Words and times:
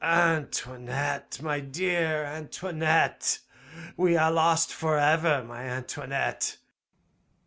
Antoinette! 0.03 1.37
My 1.43 1.59
dear 1.59 2.23
Antoinette! 2.23 3.37
We 3.95 4.17
are 4.17 4.31
lost 4.31 4.73
forever, 4.73 5.43
my 5.43 5.61
Antoinette! 5.65 6.57